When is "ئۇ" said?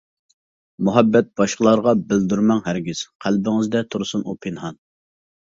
4.27-4.37